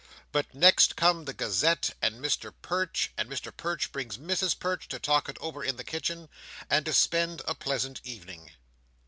[0.31, 4.97] But, next come the Gazette, and Mr Perch; and Mr Perch brings Mrs Perch to
[4.97, 6.27] talk it over in the kitchen,
[6.71, 8.49] and to spend a pleasant evening.